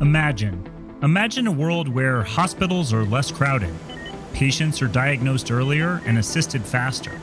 [0.00, 0.98] Imagine.
[1.02, 3.72] Imagine a world where hospitals are less crowded,
[4.32, 7.20] patients are diagnosed earlier and assisted faster.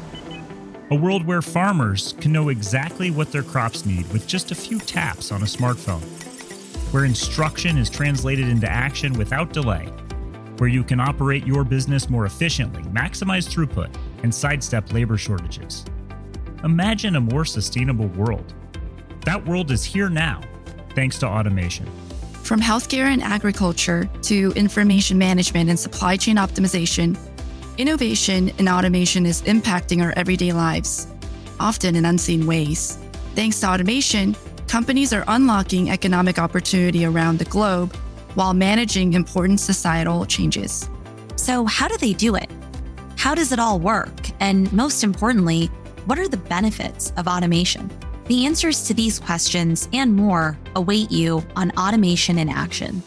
[0.89, 4.79] A world where farmers can know exactly what their crops need with just a few
[4.79, 6.01] taps on a smartphone.
[6.93, 9.87] Where instruction is translated into action without delay.
[10.57, 13.93] Where you can operate your business more efficiently, maximize throughput,
[14.23, 15.83] and sidestep labor shortages.
[16.63, 18.53] Imagine a more sustainable world.
[19.25, 20.41] That world is here now,
[20.95, 21.89] thanks to automation.
[22.51, 27.17] From healthcare and agriculture to information management and supply chain optimization,
[27.77, 31.07] innovation and automation is impacting our everyday lives,
[31.61, 32.97] often in unseen ways.
[33.35, 34.35] Thanks to automation,
[34.67, 37.95] companies are unlocking economic opportunity around the globe
[38.35, 40.89] while managing important societal changes.
[41.37, 42.51] So, how do they do it?
[43.15, 44.27] How does it all work?
[44.41, 45.67] And most importantly,
[46.05, 47.89] what are the benefits of automation?
[48.31, 53.03] The answers to these questions and more await you on Automation in Action.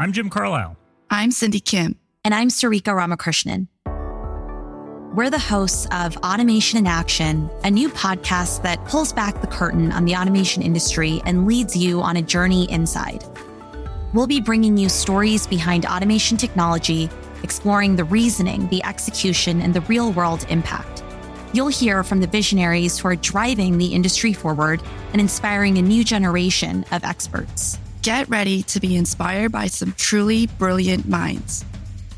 [0.00, 0.76] I'm Jim Carlisle.
[1.10, 1.94] I'm Syndie Kim.
[2.24, 3.68] And I'm Sarika Ramakrishnan.
[5.14, 9.92] We're the hosts of Automation in Action, a new podcast that pulls back the curtain
[9.92, 13.24] on the automation industry and leads you on a journey inside.
[14.12, 17.08] We'll be bringing you stories behind automation technology,
[17.44, 21.04] exploring the reasoning, the execution, and the real world impact.
[21.54, 26.02] You'll hear from the visionaries who are driving the industry forward and inspiring a new
[26.02, 27.78] generation of experts.
[28.00, 31.64] Get ready to be inspired by some truly brilliant minds.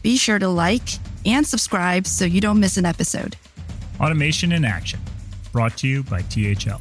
[0.03, 0.89] Be sure to like
[1.27, 3.37] and subscribe so you don't miss an episode.
[3.99, 5.01] Automation in Action,
[5.51, 6.81] brought to you by THL.